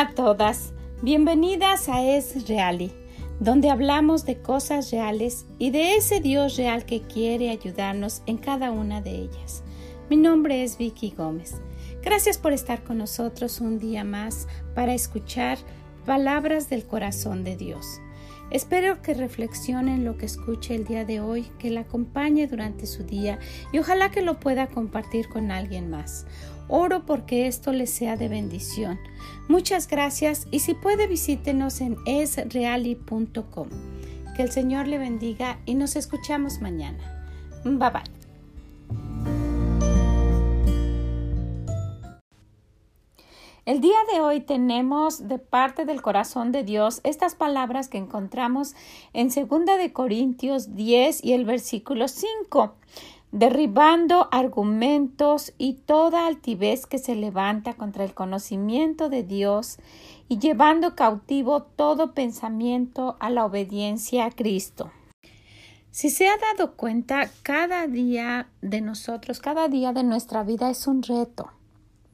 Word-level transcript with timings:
A 0.00 0.10
todas, 0.10 0.74
bienvenidas 1.02 1.88
a 1.88 2.04
Es 2.04 2.46
Reali, 2.46 2.92
donde 3.40 3.68
hablamos 3.68 4.24
de 4.24 4.40
cosas 4.40 4.92
reales 4.92 5.44
y 5.58 5.70
de 5.70 5.96
ese 5.96 6.20
Dios 6.20 6.56
real 6.56 6.86
que 6.86 7.00
quiere 7.00 7.50
ayudarnos 7.50 8.22
en 8.26 8.36
cada 8.36 8.70
una 8.70 9.00
de 9.00 9.10
ellas. 9.10 9.64
Mi 10.08 10.16
nombre 10.16 10.62
es 10.62 10.78
Vicky 10.78 11.10
Gómez. 11.10 11.60
Gracias 12.00 12.38
por 12.38 12.52
estar 12.52 12.84
con 12.84 12.98
nosotros 12.98 13.60
un 13.60 13.80
día 13.80 14.04
más 14.04 14.46
para 14.72 14.94
escuchar 14.94 15.58
palabras 16.06 16.70
del 16.70 16.86
corazón 16.86 17.42
de 17.42 17.56
Dios. 17.56 18.00
Espero 18.50 19.02
que 19.02 19.14
reflexionen 19.14 20.04
lo 20.04 20.16
que 20.16 20.26
escuche 20.26 20.74
el 20.74 20.84
día 20.84 21.04
de 21.04 21.20
hoy, 21.20 21.50
que 21.58 21.70
la 21.70 21.80
acompañe 21.80 22.46
durante 22.46 22.86
su 22.86 23.04
día 23.04 23.38
y 23.72 23.78
ojalá 23.78 24.10
que 24.10 24.22
lo 24.22 24.40
pueda 24.40 24.68
compartir 24.68 25.28
con 25.28 25.50
alguien 25.50 25.90
más. 25.90 26.26
Oro 26.68 27.04
porque 27.06 27.46
esto 27.46 27.72
les 27.72 27.90
sea 27.90 28.16
de 28.16 28.28
bendición. 28.28 28.98
Muchas 29.48 29.88
gracias 29.88 30.46
y 30.50 30.60
si 30.60 30.74
puede 30.74 31.06
visítenos 31.06 31.80
en 31.80 31.96
esreali.com. 32.06 33.68
Que 34.36 34.42
el 34.42 34.52
Señor 34.52 34.86
le 34.86 34.98
bendiga 34.98 35.58
y 35.66 35.74
nos 35.74 35.96
escuchamos 35.96 36.60
mañana. 36.60 36.98
Bye 37.64 37.90
bye. 37.90 38.17
El 43.68 43.82
día 43.82 43.98
de 44.10 44.22
hoy 44.22 44.40
tenemos 44.40 45.28
de 45.28 45.38
parte 45.38 45.84
del 45.84 46.00
corazón 46.00 46.52
de 46.52 46.64
Dios 46.64 47.02
estas 47.04 47.34
palabras 47.34 47.88
que 47.88 47.98
encontramos 47.98 48.74
en 49.12 49.28
2 49.28 49.66
de 49.76 49.92
Corintios 49.92 50.74
10 50.74 51.22
y 51.22 51.34
el 51.34 51.44
versículo 51.44 52.08
5, 52.08 52.76
derribando 53.30 54.26
argumentos 54.32 55.52
y 55.58 55.74
toda 55.74 56.26
altivez 56.26 56.86
que 56.86 56.96
se 56.96 57.14
levanta 57.14 57.74
contra 57.74 58.04
el 58.04 58.14
conocimiento 58.14 59.10
de 59.10 59.22
Dios 59.22 59.76
y 60.30 60.38
llevando 60.38 60.96
cautivo 60.96 61.64
todo 61.64 62.14
pensamiento 62.14 63.16
a 63.20 63.28
la 63.28 63.44
obediencia 63.44 64.24
a 64.24 64.30
Cristo. 64.30 64.90
Si 65.90 66.08
se 66.08 66.26
ha 66.26 66.38
dado 66.38 66.74
cuenta, 66.74 67.28
cada 67.42 67.86
día 67.86 68.48
de 68.62 68.80
nosotros, 68.80 69.40
cada 69.40 69.68
día 69.68 69.92
de 69.92 70.04
nuestra 70.04 70.42
vida 70.42 70.70
es 70.70 70.86
un 70.86 71.02
reto. 71.02 71.50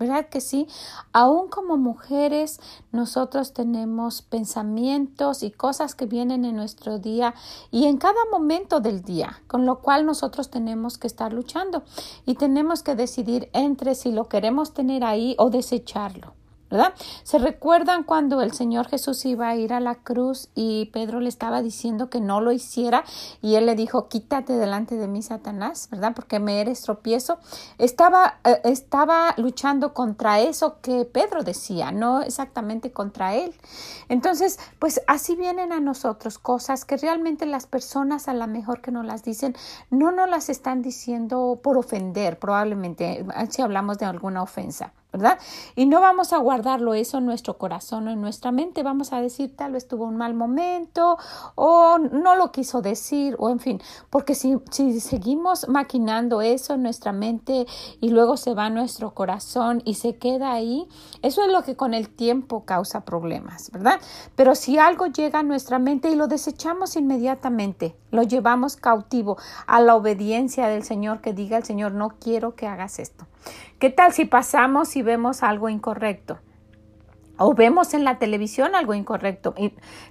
¿Verdad 0.04 0.28
que 0.28 0.42
sí? 0.42 0.68
Aún 1.14 1.48
como 1.48 1.78
mujeres, 1.78 2.60
nosotros 2.92 3.54
tenemos 3.54 4.20
pensamientos 4.20 5.42
y 5.42 5.50
cosas 5.50 5.94
que 5.94 6.04
vienen 6.04 6.44
en 6.44 6.56
nuestro 6.56 6.98
día 6.98 7.34
y 7.70 7.86
en 7.86 7.96
cada 7.96 8.20
momento 8.30 8.80
del 8.80 9.00
día, 9.00 9.40
con 9.46 9.64
lo 9.64 9.80
cual 9.80 10.04
nosotros 10.04 10.50
tenemos 10.50 10.98
que 10.98 11.06
estar 11.06 11.32
luchando 11.32 11.84
y 12.26 12.34
tenemos 12.34 12.82
que 12.82 12.94
decidir 12.96 13.48
entre 13.54 13.94
si 13.94 14.12
lo 14.12 14.28
queremos 14.28 14.74
tener 14.74 15.04
ahí 15.04 15.36
o 15.38 15.48
desecharlo. 15.48 16.34
¿Verdad? 16.74 16.92
¿Se 17.22 17.38
recuerdan 17.38 18.02
cuando 18.02 18.42
el 18.42 18.52
Señor 18.52 18.88
Jesús 18.88 19.24
iba 19.26 19.48
a 19.48 19.54
ir 19.54 19.72
a 19.72 19.78
la 19.78 19.94
cruz 19.94 20.48
y 20.56 20.86
Pedro 20.86 21.20
le 21.20 21.28
estaba 21.28 21.62
diciendo 21.62 22.10
que 22.10 22.20
no 22.20 22.40
lo 22.40 22.50
hiciera 22.50 23.04
y 23.40 23.54
él 23.54 23.66
le 23.66 23.76
dijo, 23.76 24.08
quítate 24.08 24.54
delante 24.54 24.96
de 24.96 25.06
mí, 25.06 25.22
Satanás, 25.22 25.86
¿verdad? 25.92 26.14
Porque 26.16 26.40
me 26.40 26.60
eres 26.60 26.82
tropiezo. 26.82 27.38
Estaba, 27.78 28.40
eh, 28.42 28.60
estaba 28.64 29.34
luchando 29.36 29.94
contra 29.94 30.40
eso 30.40 30.80
que 30.82 31.04
Pedro 31.04 31.44
decía, 31.44 31.92
no 31.92 32.22
exactamente 32.22 32.90
contra 32.90 33.36
él. 33.36 33.54
Entonces, 34.08 34.58
pues 34.80 35.00
así 35.06 35.36
vienen 35.36 35.72
a 35.72 35.78
nosotros 35.78 36.38
cosas 36.38 36.84
que 36.84 36.96
realmente 36.96 37.46
las 37.46 37.66
personas 37.66 38.26
a 38.26 38.34
lo 38.34 38.48
mejor 38.48 38.80
que 38.80 38.90
nos 38.90 39.06
las 39.06 39.22
dicen, 39.22 39.54
no 39.90 40.10
nos 40.10 40.28
las 40.28 40.48
están 40.48 40.82
diciendo 40.82 41.60
por 41.62 41.78
ofender, 41.78 42.40
probablemente, 42.40 43.24
si 43.48 43.62
hablamos 43.62 43.98
de 43.98 44.06
alguna 44.06 44.42
ofensa. 44.42 44.92
¿Verdad? 45.14 45.38
Y 45.76 45.86
no 45.86 46.00
vamos 46.00 46.32
a 46.32 46.38
guardarlo 46.38 46.92
eso 46.92 47.18
en 47.18 47.26
nuestro 47.26 47.56
corazón 47.56 48.08
o 48.08 48.10
en 48.10 48.20
nuestra 48.20 48.50
mente, 48.50 48.82
vamos 48.82 49.12
a 49.12 49.20
decir 49.20 49.54
tal 49.54 49.70
vez 49.70 49.86
tuvo 49.86 50.06
un 50.06 50.16
mal 50.16 50.34
momento 50.34 51.18
o 51.54 51.98
no 51.98 52.34
lo 52.34 52.50
quiso 52.50 52.82
decir 52.82 53.36
o 53.38 53.48
en 53.48 53.60
fin, 53.60 53.80
porque 54.10 54.34
si, 54.34 54.56
si 54.72 54.98
seguimos 54.98 55.68
maquinando 55.68 56.42
eso 56.42 56.74
en 56.74 56.82
nuestra 56.82 57.12
mente 57.12 57.64
y 58.00 58.08
luego 58.08 58.36
se 58.36 58.54
va 58.54 58.64
a 58.64 58.70
nuestro 58.70 59.14
corazón 59.14 59.82
y 59.84 59.94
se 59.94 60.16
queda 60.16 60.52
ahí, 60.52 60.88
eso 61.22 61.44
es 61.44 61.52
lo 61.52 61.62
que 61.62 61.76
con 61.76 61.94
el 61.94 62.08
tiempo 62.08 62.64
causa 62.64 63.04
problemas, 63.04 63.70
¿verdad? 63.70 64.00
Pero 64.34 64.56
si 64.56 64.78
algo 64.78 65.06
llega 65.06 65.38
a 65.38 65.44
nuestra 65.44 65.78
mente 65.78 66.10
y 66.10 66.16
lo 66.16 66.26
desechamos 66.26 66.96
inmediatamente, 66.96 67.94
lo 68.10 68.24
llevamos 68.24 68.74
cautivo 68.74 69.36
a 69.68 69.80
la 69.80 69.94
obediencia 69.94 70.66
del 70.66 70.82
Señor 70.82 71.20
que 71.20 71.32
diga 71.32 71.56
el 71.56 71.62
Señor, 71.62 71.92
no 71.92 72.14
quiero 72.18 72.56
que 72.56 72.66
hagas 72.66 72.98
esto. 72.98 73.26
¿Qué 73.78 73.90
tal 73.90 74.12
si 74.12 74.24
pasamos 74.24 74.96
y 74.96 75.02
vemos 75.02 75.42
algo 75.42 75.68
incorrecto? 75.68 76.38
o 77.36 77.54
vemos 77.54 77.94
en 77.94 78.04
la 78.04 78.18
televisión 78.18 78.74
algo 78.74 78.94
incorrecto. 78.94 79.54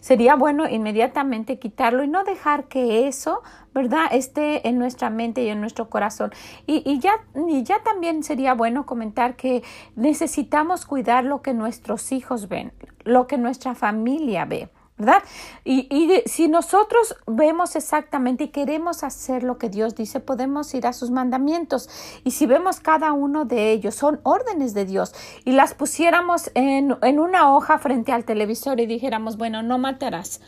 Sería 0.01 0.35
bueno 0.35 0.67
inmediatamente 0.67 1.59
quitarlo 1.59 2.03
y 2.03 2.07
no 2.07 2.23
dejar 2.23 2.65
que 2.65 3.07
eso, 3.07 3.41
¿verdad?, 3.73 4.07
esté 4.11 4.67
en 4.67 4.77
nuestra 4.77 5.09
mente 5.09 5.43
y 5.43 5.49
en 5.49 5.61
nuestro 5.61 5.89
corazón. 5.89 6.31
Y, 6.65 6.99
ya, 6.99 7.13
y 7.47 7.63
ya 7.63 7.81
también 7.83 8.23
sería 8.23 8.53
bueno 8.53 8.85
comentar 8.85 9.35
que 9.35 9.63
necesitamos 9.95 10.85
cuidar 10.85 11.23
lo 11.23 11.41
que 11.41 11.53
nuestros 11.53 12.11
hijos 12.11 12.49
ven, 12.49 12.73
lo 13.03 13.27
que 13.27 13.37
nuestra 13.37 13.75
familia 13.75 14.45
ve. 14.45 14.69
¿Verdad? 15.03 15.23
Y, 15.65 16.21
si 16.25 16.47
nosotros 16.47 17.15
vemos 17.27 17.75
exactamente 17.75 18.45
y 18.45 18.47
queremos 18.49 19.03
hacer 19.03 19.43
lo 19.43 19.57
que 19.57 19.69
Dios 19.69 19.95
dice, 19.95 20.19
podemos 20.19 20.73
ir 20.73 20.87
a 20.87 20.93
sus 20.93 21.11
mandamientos. 21.11 21.89
Y 22.23 22.31
si 22.31 22.45
vemos 22.45 22.79
cada 22.79 23.11
uno 23.11 23.45
de 23.45 23.71
ellos, 23.71 23.95
son 23.95 24.19
órdenes 24.23 24.73
de 24.73 24.85
Dios, 24.85 25.13
y 25.45 25.51
las 25.51 25.73
pusiéramos 25.73 26.51
en, 26.53 26.93
una 27.19 27.53
hoja 27.53 27.77
frente 27.79 28.11
al 28.11 28.25
televisor 28.25 28.79
y 28.79 28.85
dijéramos, 28.85 29.37
bueno, 29.37 29.61
no 29.61 29.77
matarás. 29.77 30.41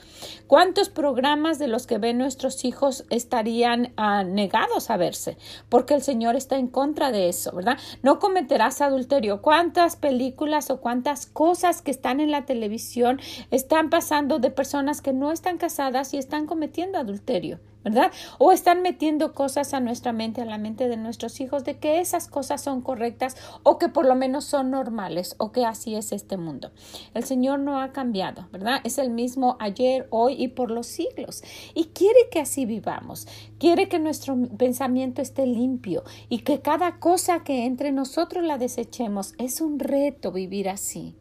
¿Cuántos 0.48 0.90
programas 0.90 1.60
de 1.60 1.68
los 1.68 1.88
que 1.88 1.98
ven 1.98 2.18
nuestros 2.18 2.66
hijos 2.66 3.06
estarían 3.10 3.94
uh, 3.98 4.24
negados 4.24 4.90
a 4.90 4.98
verse? 4.98 5.38
Porque 5.70 5.94
el 5.96 6.02
Señor 6.02 6.36
está 6.36 6.58
en 6.58 6.68
contra 6.68 7.12
de 7.12 7.30
eso, 7.30 7.52
¿verdad? 7.56 7.78
No 8.04 8.20
cometerás 8.20 8.82
adulterio. 8.82 9.42
¿Cuántas 9.42 9.96
películas 9.96 10.70
o 10.70 10.82
cuántas 10.82 11.26
cosas 11.26 11.82
que 11.82 11.92
están 11.92 12.20
en 12.20 12.32
la 12.32 12.46
televisión 12.46 13.20
están 13.52 13.90
pasando 13.90 14.40
de 14.46 14.52
personas 14.52 15.02
que 15.02 15.12
no 15.12 15.32
están 15.32 15.58
casadas 15.58 16.14
y 16.14 16.20
están 16.20 16.46
cometiendo 16.46 17.00
adulterio, 17.00 17.60
¿verdad? 17.84 18.12
O 18.38 18.52
están 18.52 18.84
metiendo 18.84 19.34
cosas 19.34 19.74
a 19.74 19.80
nuestra 19.80 20.14
mente, 20.14 20.40
a 20.40 20.46
la 20.46 20.60
mente 20.60 20.88
de 20.88 20.98
nuestros 20.98 21.42
hijos, 21.42 21.64
de 21.64 21.80
que 21.80 22.00
esas 22.00 22.28
cosas 22.28 22.62
son 22.62 22.82
correctas 22.82 23.38
o 23.64 23.80
que 23.80 23.90
por 23.90 24.06
lo 24.06 24.14
menos 24.14 24.46
son 24.46 24.70
normales 24.70 25.34
o 25.40 25.52
que 25.52 25.66
así 25.66 25.96
es 25.96 26.12
este 26.12 26.38
mundo. 26.38 26.70
El 27.16 27.24
Señor 27.24 27.58
no 27.58 27.82
ha 27.82 27.92
cambiado, 27.92 28.48
¿verdad? 28.52 28.82
Es 28.84 29.00
el 29.00 29.10
mismo 29.10 29.58
ayer, 29.60 30.06
hoy 30.12 30.36
y 30.38 30.50
por 30.50 30.70
los 30.70 30.86
siglos. 30.86 31.44
Y 31.74 31.86
quiere 31.86 32.30
que 32.30 32.40
así 32.40 32.68
vivamos. 32.68 33.28
Quiere 33.58 33.90
que 33.90 33.98
nuestro 33.98 34.38
pensamiento 34.60 35.24
esté 35.24 35.48
limpio 35.48 36.04
y 36.30 36.42
que 36.44 36.62
cada 36.62 37.00
cosa 37.00 37.44
que 37.44 37.66
entre 37.66 37.92
nosotros 37.92 38.44
la 38.44 38.60
desechemos. 38.60 39.34
Es 39.40 39.60
un 39.60 39.80
reto 39.80 40.32
vivir 40.32 40.70
así. 40.70 41.16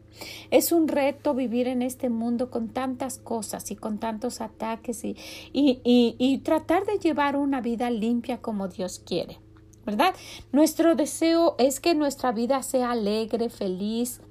Es 0.51 0.71
un 0.71 0.87
reto 0.87 1.33
vivir 1.33 1.67
en 1.67 1.81
este 1.81 2.09
mundo 2.09 2.49
con 2.49 2.69
tantas 2.69 3.17
cosas 3.17 3.71
y 3.71 3.75
con 3.75 3.99
tantos 3.99 4.41
ataques 4.41 5.03
y, 5.03 5.15
y, 5.53 5.81
y, 5.83 6.37
tratar 6.39 6.85
de 6.85 6.99
llevar 6.99 7.35
una 7.35 7.61
vida 7.61 7.89
limpia 7.89 8.41
como 8.41 8.67
Dios 8.67 8.99
quiere. 8.99 9.39
¿Verdad? 9.85 10.15
Nuestro 10.51 10.95
deseo 10.95 11.55
es 11.59 11.79
que 11.79 11.93
nuestra 11.93 12.31
vida 12.31 12.63
sea 12.63 12.91
alegre, 12.91 13.49
feliz, 13.49 14.21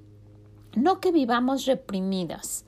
no 0.74 1.00
que 1.00 1.12
vivamos 1.12 1.64
reprimidas 1.66 2.64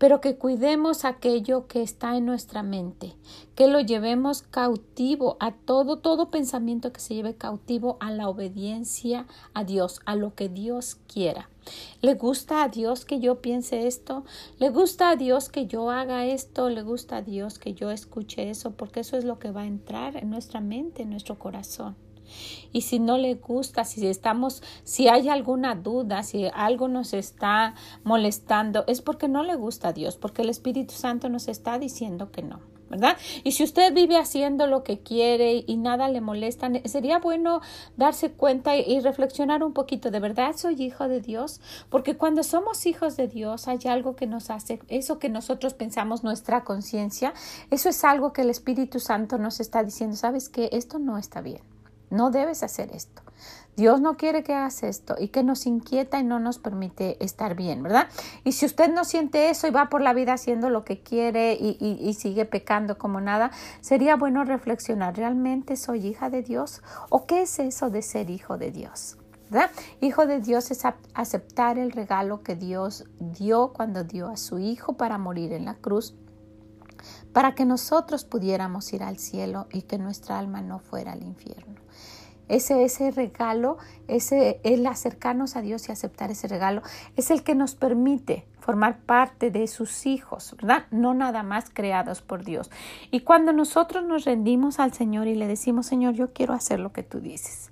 pero 0.00 0.22
que 0.22 0.36
cuidemos 0.36 1.04
aquello 1.04 1.66
que 1.66 1.82
está 1.82 2.16
en 2.16 2.24
nuestra 2.24 2.62
mente, 2.62 3.12
que 3.54 3.68
lo 3.68 3.80
llevemos 3.80 4.40
cautivo 4.40 5.36
a 5.40 5.52
todo, 5.52 5.98
todo 5.98 6.30
pensamiento 6.30 6.90
que 6.90 7.02
se 7.02 7.14
lleve 7.14 7.34
cautivo 7.34 7.98
a 8.00 8.10
la 8.10 8.26
obediencia 8.26 9.26
a 9.52 9.62
Dios, 9.62 10.00
a 10.06 10.16
lo 10.16 10.34
que 10.34 10.48
Dios 10.48 10.96
quiera. 11.06 11.50
¿Le 12.00 12.14
gusta 12.14 12.62
a 12.62 12.68
Dios 12.68 13.04
que 13.04 13.20
yo 13.20 13.42
piense 13.42 13.86
esto? 13.86 14.24
¿Le 14.58 14.70
gusta 14.70 15.10
a 15.10 15.16
Dios 15.16 15.50
que 15.50 15.66
yo 15.66 15.90
haga 15.90 16.24
esto? 16.24 16.70
¿Le 16.70 16.80
gusta 16.80 17.18
a 17.18 17.22
Dios 17.22 17.58
que 17.58 17.74
yo 17.74 17.90
escuche 17.90 18.48
eso? 18.48 18.70
Porque 18.70 19.00
eso 19.00 19.18
es 19.18 19.24
lo 19.24 19.38
que 19.38 19.50
va 19.50 19.62
a 19.62 19.66
entrar 19.66 20.16
en 20.16 20.30
nuestra 20.30 20.62
mente, 20.62 21.02
en 21.02 21.10
nuestro 21.10 21.38
corazón. 21.38 21.94
Y 22.72 22.82
si 22.82 22.98
no 22.98 23.18
le 23.18 23.34
gusta, 23.34 23.84
si 23.84 24.06
estamos, 24.06 24.62
si 24.84 25.08
hay 25.08 25.28
alguna 25.28 25.74
duda, 25.74 26.22
si 26.22 26.46
algo 26.54 26.88
nos 26.88 27.12
está 27.14 27.74
molestando, 28.04 28.84
es 28.86 29.00
porque 29.00 29.28
no 29.28 29.42
le 29.42 29.56
gusta 29.56 29.88
a 29.88 29.92
Dios, 29.92 30.16
porque 30.16 30.42
el 30.42 30.50
Espíritu 30.50 30.94
Santo 30.94 31.28
nos 31.28 31.48
está 31.48 31.78
diciendo 31.78 32.30
que 32.30 32.42
no. 32.42 32.60
¿verdad? 32.90 33.16
Y 33.44 33.52
si 33.52 33.62
usted 33.62 33.94
vive 33.94 34.18
haciendo 34.18 34.66
lo 34.66 34.82
que 34.82 34.98
quiere 34.98 35.64
y 35.64 35.76
nada 35.76 36.08
le 36.08 36.20
molesta, 36.20 36.68
sería 36.86 37.20
bueno 37.20 37.60
darse 37.96 38.32
cuenta 38.32 38.76
y, 38.76 39.00
reflexionar 39.00 39.62
un 39.62 39.72
poquito, 39.72 40.10
¿de 40.10 40.18
verdad 40.18 40.56
soy 40.56 40.82
hijo 40.82 41.08
de 41.08 41.20
Dios? 41.20 41.60
Porque 41.88 42.16
cuando 42.16 42.42
somos 42.42 42.84
hijos 42.86 43.16
de 43.16 43.28
Dios 43.28 43.68
hay 43.68 43.78
algo 43.86 44.16
que 44.16 44.26
nos 44.26 44.50
hace, 44.50 44.80
eso 44.88 45.20
que 45.20 45.28
nosotros 45.28 45.74
pensamos, 45.74 46.24
nuestra 46.24 46.64
conciencia, 46.64 47.32
eso 47.70 47.88
es 47.88 48.02
algo 48.02 48.32
que 48.32 48.42
el 48.42 48.50
Espíritu 48.50 48.98
Santo 48.98 49.38
nos 49.38 49.60
está 49.60 49.84
diciendo, 49.84 50.16
¿sabes 50.16 50.48
qué? 50.48 50.68
Esto 50.72 50.98
no 50.98 51.16
está 51.16 51.40
bien. 51.40 51.69
No 52.10 52.30
debes 52.30 52.62
hacer 52.62 52.90
esto. 52.92 53.22
Dios 53.76 54.00
no 54.00 54.16
quiere 54.16 54.42
que 54.42 54.52
hagas 54.52 54.82
esto 54.82 55.14
y 55.18 55.28
que 55.28 55.42
nos 55.42 55.64
inquieta 55.64 56.18
y 56.18 56.24
no 56.24 56.38
nos 56.38 56.58
permite 56.58 57.22
estar 57.24 57.54
bien, 57.54 57.82
¿verdad? 57.82 58.08
Y 58.44 58.52
si 58.52 58.66
usted 58.66 58.92
no 58.92 59.04
siente 59.04 59.48
eso 59.48 59.66
y 59.66 59.70
va 59.70 59.88
por 59.88 60.02
la 60.02 60.12
vida 60.12 60.34
haciendo 60.34 60.68
lo 60.68 60.84
que 60.84 61.02
quiere 61.02 61.54
y, 61.54 62.14
sigue 62.14 62.44
pecando 62.44 62.98
como 62.98 63.20
nada, 63.20 63.50
sería 63.80 64.16
bueno 64.16 64.44
reflexionar, 64.44 65.16
¿realmente 65.16 65.76
soy 65.76 66.06
hija 66.06 66.28
de 66.28 66.42
Dios? 66.42 66.82
¿O 67.08 67.24
qué 67.24 67.42
es 67.42 67.58
eso 67.58 67.88
de 67.88 68.02
ser 68.02 68.28
hijo 68.28 68.58
de 68.58 68.70
Dios? 68.70 69.16
¿verdad? 69.48 69.70
Hijo 70.00 70.26
de 70.26 70.40
Dios 70.40 70.70
es 70.70 70.82
aceptar 71.14 71.78
el 71.78 71.90
regalo 71.90 72.42
que 72.42 72.56
Dios 72.56 73.04
dio 73.18 73.72
cuando 73.72 74.04
dio 74.04 74.28
a 74.28 74.36
su 74.36 74.58
Hijo 74.58 74.92
para 74.92 75.18
morir 75.18 75.52
en 75.52 75.64
la 75.64 75.74
cruz, 75.74 76.14
para 77.32 77.54
que 77.54 77.64
nosotros 77.64 78.24
pudiéramos 78.24 78.92
ir 78.92 79.02
al 79.02 79.18
cielo 79.18 79.66
y 79.72 79.82
que 79.82 79.98
nuestra 79.98 80.38
alma 80.38 80.62
no 80.62 80.78
fuera 80.78 81.12
al 81.12 81.22
infierno. 81.22 81.80
Ese, 82.48 82.82
ese 82.82 83.12
regalo, 83.12 83.78
ese, 84.08 84.60
el 84.64 84.84
acercarnos 84.84 85.54
a 85.54 85.62
Dios 85.62 85.88
y 85.88 85.92
aceptar 85.92 86.32
ese 86.32 86.48
regalo, 86.48 86.82
es 87.14 87.30
el 87.30 87.44
que 87.44 87.54
nos 87.54 87.76
permite 87.76 88.44
formar 88.58 88.98
parte 88.98 89.52
de 89.52 89.68
sus 89.68 90.04
hijos, 90.04 90.56
¿verdad? 90.56 90.86
No 90.90 91.14
nada 91.14 91.44
más 91.44 91.70
creados 91.72 92.22
por 92.22 92.44
Dios. 92.44 92.70
Y 93.12 93.20
cuando 93.20 93.52
nosotros 93.52 94.04
nos 94.04 94.24
rendimos 94.24 94.80
al 94.80 94.92
Señor 94.92 95.28
y 95.28 95.36
le 95.36 95.46
decimos, 95.46 95.86
Señor, 95.86 96.14
yo 96.14 96.32
quiero 96.32 96.52
hacer 96.52 96.80
lo 96.80 96.92
que 96.92 97.04
tú 97.04 97.20
dices, 97.20 97.70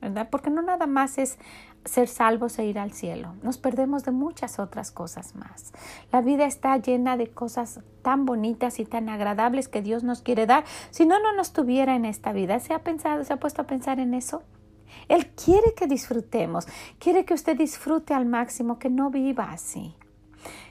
¿verdad? 0.00 0.28
Porque 0.30 0.48
no 0.48 0.62
nada 0.62 0.86
más 0.86 1.18
es 1.18 1.38
ser 1.84 2.08
salvos 2.08 2.58
e 2.58 2.64
ir 2.64 2.78
al 2.78 2.92
cielo. 2.92 3.34
Nos 3.42 3.58
perdemos 3.58 4.04
de 4.04 4.10
muchas 4.10 4.58
otras 4.58 4.90
cosas 4.90 5.34
más. 5.34 5.72
La 6.12 6.20
vida 6.20 6.44
está 6.44 6.76
llena 6.76 7.16
de 7.16 7.28
cosas 7.28 7.80
tan 8.02 8.26
bonitas 8.26 8.78
y 8.80 8.84
tan 8.84 9.08
agradables 9.08 9.68
que 9.68 9.82
Dios 9.82 10.04
nos 10.04 10.22
quiere 10.22 10.46
dar. 10.46 10.64
Si 10.90 11.06
no, 11.06 11.20
no 11.20 11.34
nos 11.34 11.52
tuviera 11.52 11.94
en 11.94 12.04
esta 12.04 12.32
vida. 12.32 12.60
¿Se 12.60 12.74
ha 12.74 12.80
pensado, 12.80 13.24
se 13.24 13.32
ha 13.32 13.40
puesto 13.40 13.62
a 13.62 13.66
pensar 13.66 14.00
en 14.00 14.14
eso? 14.14 14.42
Él 15.08 15.28
quiere 15.28 15.74
que 15.74 15.86
disfrutemos, 15.86 16.66
quiere 16.98 17.24
que 17.24 17.34
usted 17.34 17.56
disfrute 17.56 18.12
al 18.12 18.26
máximo, 18.26 18.78
que 18.78 18.90
no 18.90 19.10
viva 19.10 19.50
así 19.52 19.94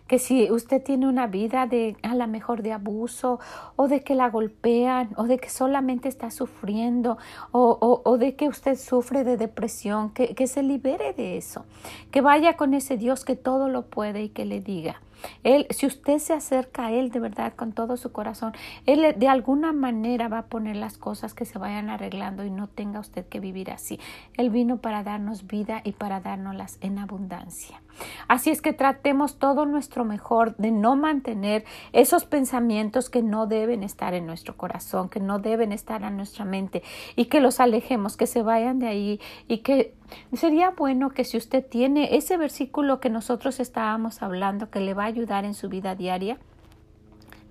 que 0.10 0.18
si 0.18 0.52
usted 0.52 0.82
tiene 0.82 1.08
una 1.08 1.28
vida 1.28 1.68
de 1.68 1.96
a 2.02 2.16
lo 2.16 2.28
mejor 2.28 2.64
de 2.64 2.74
abuso 2.74 3.40
o 3.76 3.88
de 3.88 4.02
que 4.02 4.16
la 4.16 4.28
golpean 4.28 5.12
o 5.18 5.26
de 5.26 5.38
que 5.38 5.52
solamente 5.52 6.10
está 6.10 6.32
sufriendo 6.32 7.20
o, 7.52 8.02
o, 8.04 8.18
de 8.18 8.36
que 8.36 8.48
usted 8.48 8.76
sufre 8.76 9.24
de 9.24 9.38
depresión, 9.38 10.10
que, 10.10 10.34
que 10.34 10.48
se 10.48 10.64
libere 10.64 11.14
de 11.14 11.38
eso, 11.38 11.64
que 12.10 12.22
vaya 12.22 12.58
con 12.58 12.74
ese 12.74 12.98
Dios 12.98 13.24
que 13.24 13.36
todo 13.36 13.70
lo 13.70 13.84
puede 13.84 14.24
y 14.24 14.30
que 14.30 14.46
le 14.46 14.62
diga, 14.62 15.00
él, 15.44 15.68
si 15.70 15.86
usted 15.86 16.20
se 16.20 16.34
acerca 16.34 16.88
a 16.88 16.92
Él 16.92 17.12
de 17.12 17.20
verdad 17.20 17.54
con 17.56 17.72
todo 17.72 17.98
su 17.98 18.12
corazón, 18.12 18.54
Él 18.86 19.16
de 19.18 19.28
alguna 19.28 19.74
manera 19.74 20.28
va 20.28 20.40
a 20.40 20.46
poner 20.48 20.76
las 20.76 20.98
cosas 20.98 21.34
que 21.34 21.46
se 21.46 21.60
vayan 21.60 21.90
arreglando 21.90 22.44
y 22.44 22.52
no 22.52 22.68
tenga 22.68 23.00
usted 23.00 23.26
que 23.28 23.40
vivir 23.40 23.72
así. 23.72 24.00
Él 24.38 24.50
vino 24.50 24.78
para 24.78 25.04
darnos 25.04 25.48
vida 25.48 25.82
y 25.84 25.94
para 25.94 26.20
dárnoslas 26.20 26.78
en 26.82 27.00
abundancia. 27.00 27.82
Así 28.28 28.50
es 28.50 28.62
que 28.62 28.74
tratemos 28.74 29.40
todo 29.40 29.66
nuestro 29.66 30.06
mejor 30.06 30.56
de 30.58 30.72
no 30.72 30.96
mantener 30.96 31.66
esos 31.92 32.26
pensamientos 32.26 33.10
que 33.10 33.22
no 33.22 33.46
deben 33.46 33.84
estar 33.84 34.14
en 34.14 34.26
nuestro 34.26 34.56
corazón, 34.56 35.10
que 35.10 35.20
no 35.20 35.40
deben 35.40 35.72
estar 35.72 36.04
en 36.04 36.16
nuestra 36.16 36.46
mente 36.46 36.82
y 37.16 37.26
que 37.26 37.42
los 37.42 37.60
alejemos, 37.60 38.16
que 38.16 38.28
se 38.28 38.42
vayan 38.42 38.80
de 38.80 38.88
ahí 38.88 39.20
y 39.48 39.60
que 39.60 39.99
sería 40.34 40.72
bueno 40.72 41.10
que 41.10 41.24
si 41.24 41.38
usted 41.38 41.66
tiene 41.66 42.16
ese 42.16 42.38
versículo 42.38 43.00
que 43.00 43.10
nosotros 43.10 43.60
estábamos 43.60 44.22
hablando 44.22 44.70
que 44.70 44.80
le 44.80 44.94
va 44.94 45.04
a 45.04 45.08
ayudar 45.08 45.46
en 45.46 45.54
su 45.54 45.70
vida 45.70 45.96
diaria, 45.96 46.38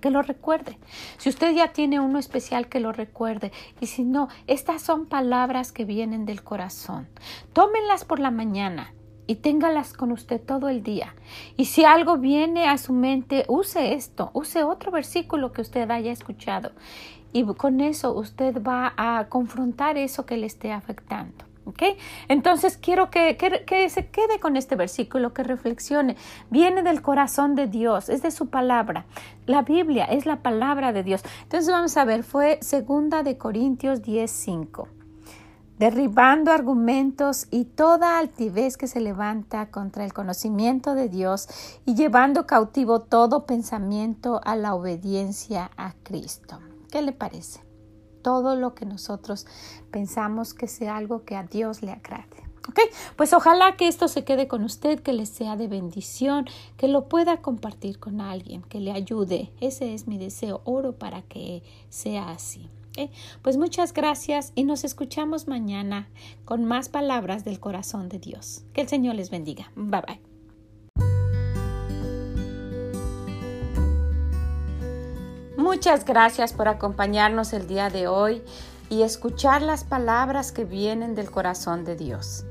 que 0.00 0.10
lo 0.10 0.22
recuerde. 0.22 0.78
Si 1.16 1.28
usted 1.28 1.54
ya 1.54 1.72
tiene 1.72 2.00
uno 2.00 2.18
especial, 2.18 2.68
que 2.68 2.80
lo 2.80 2.92
recuerde. 2.92 3.52
Y 3.80 3.86
si 3.86 4.04
no, 4.04 4.28
estas 4.46 4.82
son 4.82 5.06
palabras 5.06 5.72
que 5.72 5.84
vienen 5.84 6.24
del 6.24 6.42
corazón. 6.42 7.08
Tómenlas 7.52 8.04
por 8.04 8.20
la 8.20 8.30
mañana 8.30 8.92
y 9.26 9.36
téngalas 9.36 9.92
con 9.92 10.12
usted 10.12 10.40
todo 10.40 10.68
el 10.68 10.82
día. 10.82 11.14
Y 11.56 11.66
si 11.66 11.84
algo 11.84 12.16
viene 12.16 12.68
a 12.68 12.78
su 12.78 12.92
mente, 12.92 13.44
use 13.48 13.94
esto, 13.94 14.30
use 14.32 14.62
otro 14.62 14.90
versículo 14.90 15.52
que 15.52 15.62
usted 15.62 15.90
haya 15.90 16.12
escuchado. 16.12 16.72
Y 17.32 17.44
con 17.44 17.80
eso 17.80 18.14
usted 18.14 18.62
va 18.62 18.94
a 18.96 19.26
confrontar 19.28 19.98
eso 19.98 20.24
que 20.24 20.38
le 20.38 20.46
esté 20.46 20.72
afectando. 20.72 21.47
Entonces 22.28 22.76
quiero 22.76 23.10
que, 23.10 23.36
que, 23.36 23.88
se 23.88 24.06
quede 24.06 24.40
con 24.40 24.56
este 24.56 24.76
versículo, 24.76 25.32
que 25.32 25.42
reflexione. 25.42 26.16
Viene 26.50 26.82
del 26.82 27.02
corazón 27.02 27.54
de 27.54 27.66
Dios, 27.66 28.08
es 28.08 28.22
de 28.22 28.30
su 28.30 28.48
palabra. 28.48 29.06
La 29.46 29.62
Biblia 29.62 30.04
es 30.04 30.26
la 30.26 30.42
palabra 30.42 30.92
de 30.92 31.02
Dios. 31.02 31.22
Entonces 31.42 31.70
vamos 31.70 31.96
a 31.96 32.04
ver, 32.04 32.22
fue 32.22 32.58
segunda 32.60 33.22
de 33.22 33.38
Corintios 33.38 34.02
10:5 34.02 34.88
derribando 35.78 36.50
argumentos 36.50 37.46
y 37.50 37.64
toda 37.64 38.18
altivez 38.18 38.76
que 38.76 38.88
se 38.88 39.00
levanta 39.00 39.70
contra 39.70 40.04
el 40.04 40.12
conocimiento 40.12 40.94
de 40.94 41.08
Dios 41.08 41.48
y 41.86 41.94
llevando 41.94 42.46
cautivo 42.46 43.02
todo 43.02 43.46
pensamiento 43.46 44.40
a 44.44 44.56
la 44.56 44.74
obediencia 44.74 45.70
a 45.76 45.94
Cristo. 46.02 46.58
¿Qué 46.90 47.02
le 47.02 47.12
parece? 47.12 47.67
Todo 48.22 48.56
lo 48.56 48.74
que 48.74 48.86
nosotros 48.86 49.46
pensamos 49.90 50.54
que 50.54 50.68
sea 50.68 50.96
algo 50.96 51.24
que 51.24 51.36
a 51.36 51.42
Dios 51.42 51.82
le 51.82 51.92
agrade. 51.92 52.48
¿Ok? 52.68 52.80
Pues 53.16 53.32
ojalá 53.32 53.76
que 53.76 53.88
esto 53.88 54.08
se 54.08 54.24
quede 54.24 54.46
con 54.46 54.62
usted, 54.62 55.00
que 55.00 55.14
le 55.14 55.24
sea 55.24 55.56
de 55.56 55.68
bendición, 55.68 56.44
que 56.76 56.86
lo 56.86 57.08
pueda 57.08 57.38
compartir 57.38 57.98
con 57.98 58.20
alguien, 58.20 58.62
que 58.62 58.80
le 58.80 58.92
ayude. 58.92 59.50
Ese 59.60 59.94
es 59.94 60.06
mi 60.06 60.18
deseo, 60.18 60.60
oro 60.64 60.92
para 60.92 61.22
que 61.22 61.62
sea 61.88 62.30
así. 62.30 62.68
Pues 63.42 63.56
muchas 63.56 63.92
gracias 63.92 64.52
y 64.54 64.64
nos 64.64 64.82
escuchamos 64.84 65.46
mañana 65.46 66.08
con 66.44 66.64
más 66.64 66.88
palabras 66.88 67.44
del 67.44 67.60
corazón 67.60 68.08
de 68.08 68.18
Dios. 68.18 68.64
Que 68.72 68.80
el 68.80 68.88
Señor 68.88 69.14
les 69.14 69.30
bendiga. 69.30 69.70
Bye 69.76 70.02
bye. 70.06 70.27
Muchas 75.68 76.06
gracias 76.06 76.54
por 76.54 76.66
acompañarnos 76.66 77.52
el 77.52 77.66
día 77.66 77.90
de 77.90 78.08
hoy 78.08 78.40
y 78.88 79.02
escuchar 79.02 79.60
las 79.60 79.84
palabras 79.84 80.50
que 80.50 80.64
vienen 80.64 81.14
del 81.14 81.30
corazón 81.30 81.84
de 81.84 81.94
Dios. 81.94 82.46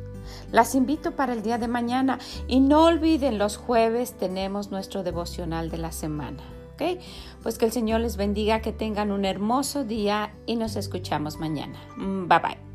Las 0.52 0.76
invito 0.76 1.14
para 1.14 1.34
el 1.34 1.42
día 1.42 1.58
de 1.58 1.68
mañana 1.68 2.20
y 2.48 2.60
no 2.60 2.84
olviden 2.84 3.40
los 3.40 3.58
jueves 3.58 4.14
tenemos 4.14 4.70
nuestro 4.70 5.02
devocional 5.02 5.72
de 5.72 5.80
la 5.80 5.92
semana. 5.92 6.44
¿ok? 6.76 7.02
Pues 7.42 7.58
que 7.58 7.66
el 7.66 7.72
Señor 7.72 8.02
les 8.02 8.18
bendiga, 8.18 8.62
que 8.62 8.72
tengan 8.72 9.12
un 9.12 9.26
hermoso 9.26 9.84
día 9.84 10.36
y 10.46 10.56
nos 10.56 10.76
escuchamos 10.76 11.38
mañana. 11.38 11.80
Bye 11.98 12.40
bye. 12.40 12.67